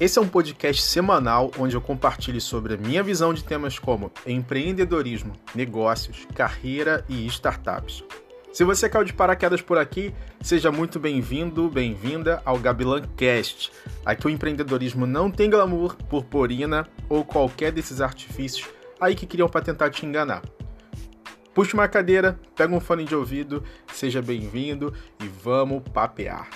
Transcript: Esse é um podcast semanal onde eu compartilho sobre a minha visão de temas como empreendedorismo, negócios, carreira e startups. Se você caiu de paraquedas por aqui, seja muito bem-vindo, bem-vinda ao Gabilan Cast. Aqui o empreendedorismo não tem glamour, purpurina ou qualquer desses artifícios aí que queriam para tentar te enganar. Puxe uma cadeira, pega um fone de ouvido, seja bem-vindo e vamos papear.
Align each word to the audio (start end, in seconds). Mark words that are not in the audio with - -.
Esse 0.00 0.18
é 0.18 0.22
um 0.22 0.26
podcast 0.26 0.82
semanal 0.82 1.50
onde 1.58 1.76
eu 1.76 1.80
compartilho 1.80 2.40
sobre 2.40 2.74
a 2.74 2.76
minha 2.76 3.02
visão 3.02 3.32
de 3.32 3.44
temas 3.44 3.78
como 3.78 4.10
empreendedorismo, 4.26 5.32
negócios, 5.54 6.26
carreira 6.34 7.04
e 7.08 7.24
startups. 7.26 8.02
Se 8.52 8.64
você 8.64 8.88
caiu 8.88 9.04
de 9.04 9.12
paraquedas 9.12 9.62
por 9.62 9.78
aqui, 9.78 10.12
seja 10.40 10.72
muito 10.72 10.98
bem-vindo, 10.98 11.70
bem-vinda 11.70 12.42
ao 12.44 12.58
Gabilan 12.58 13.02
Cast. 13.16 13.70
Aqui 14.04 14.26
o 14.26 14.30
empreendedorismo 14.30 15.06
não 15.06 15.30
tem 15.30 15.48
glamour, 15.48 15.96
purpurina 16.08 16.86
ou 17.08 17.24
qualquer 17.24 17.70
desses 17.70 18.00
artifícios 18.00 18.68
aí 19.00 19.14
que 19.14 19.26
queriam 19.26 19.48
para 19.48 19.64
tentar 19.64 19.90
te 19.90 20.04
enganar. 20.04 20.42
Puxe 21.54 21.74
uma 21.74 21.86
cadeira, 21.86 22.38
pega 22.56 22.74
um 22.74 22.80
fone 22.80 23.04
de 23.04 23.14
ouvido, 23.14 23.62
seja 23.92 24.22
bem-vindo 24.22 24.92
e 25.22 25.28
vamos 25.28 25.82
papear. 25.92 26.48